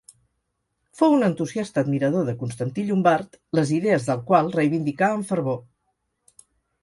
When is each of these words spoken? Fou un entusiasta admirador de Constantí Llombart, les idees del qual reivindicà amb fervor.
Fou 0.99 1.11
un 1.17 1.25
entusiasta 1.27 1.81
admirador 1.81 2.23
de 2.29 2.33
Constantí 2.39 2.85
Llombart, 2.87 3.37
les 3.59 3.73
idees 3.77 4.07
del 4.09 4.23
qual 4.31 4.51
reivindicà 4.61 5.11
amb 5.19 5.29
fervor. 5.33 5.63